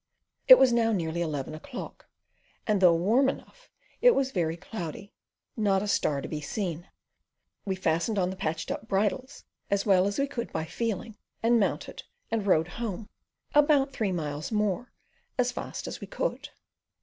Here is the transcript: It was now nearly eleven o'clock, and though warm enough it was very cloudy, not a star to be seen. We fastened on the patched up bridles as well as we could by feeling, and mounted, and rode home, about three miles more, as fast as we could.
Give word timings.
It 0.47 0.57
was 0.57 0.73
now 0.73 0.91
nearly 0.91 1.21
eleven 1.21 1.53
o'clock, 1.53 2.07
and 2.65 2.81
though 2.81 2.95
warm 2.95 3.29
enough 3.29 3.69
it 4.01 4.15
was 4.15 4.31
very 4.31 4.57
cloudy, 4.57 5.13
not 5.55 5.83
a 5.83 5.87
star 5.87 6.21
to 6.21 6.27
be 6.27 6.41
seen. 6.41 6.89
We 7.65 7.75
fastened 7.75 8.17
on 8.17 8.31
the 8.31 8.35
patched 8.35 8.71
up 8.71 8.87
bridles 8.87 9.43
as 9.69 9.85
well 9.85 10.07
as 10.07 10.17
we 10.17 10.25
could 10.25 10.51
by 10.51 10.65
feeling, 10.65 11.17
and 11.43 11.59
mounted, 11.59 12.01
and 12.31 12.47
rode 12.47 12.67
home, 12.81 13.09
about 13.53 13.93
three 13.93 14.11
miles 14.11 14.51
more, 14.51 14.91
as 15.37 15.51
fast 15.51 15.85
as 15.85 16.01
we 16.01 16.07
could. 16.07 16.49